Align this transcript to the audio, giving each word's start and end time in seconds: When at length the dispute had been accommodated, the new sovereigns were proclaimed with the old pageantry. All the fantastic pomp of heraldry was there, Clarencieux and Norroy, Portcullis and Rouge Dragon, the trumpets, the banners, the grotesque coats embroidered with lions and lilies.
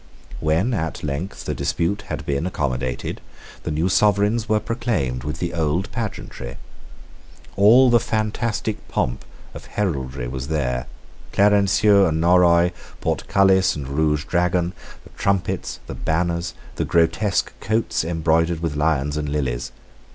When 0.39 0.73
at 0.73 1.03
length 1.03 1.45
the 1.45 1.53
dispute 1.53 2.01
had 2.07 2.25
been 2.25 2.47
accommodated, 2.47 3.21
the 3.61 3.69
new 3.69 3.87
sovereigns 3.87 4.49
were 4.49 4.59
proclaimed 4.59 5.23
with 5.23 5.37
the 5.37 5.53
old 5.53 5.91
pageantry. 5.91 6.57
All 7.55 7.91
the 7.91 7.99
fantastic 7.99 8.87
pomp 8.87 9.23
of 9.53 9.65
heraldry 9.65 10.27
was 10.27 10.47
there, 10.47 10.87
Clarencieux 11.33 12.07
and 12.07 12.19
Norroy, 12.19 12.71
Portcullis 12.99 13.75
and 13.75 13.87
Rouge 13.89 14.25
Dragon, 14.25 14.73
the 15.03 15.11
trumpets, 15.11 15.79
the 15.85 15.93
banners, 15.93 16.55
the 16.77 16.83
grotesque 16.83 17.53
coats 17.59 18.03
embroidered 18.03 18.59
with 18.59 18.75
lions 18.75 19.17
and 19.17 19.29
lilies. 19.29 19.71